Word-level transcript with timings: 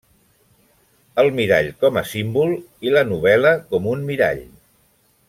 El 1.23 1.29
mirall 1.39 1.69
com 1.85 2.01
a 2.01 2.03
símbol 2.13 2.57
i 2.89 2.97
la 2.97 3.07
novel·la 3.13 3.55
com 3.75 3.89
un 3.97 4.05
mirall. 4.13 4.43